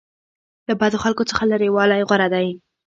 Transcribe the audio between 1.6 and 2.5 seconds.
والی غوره دی.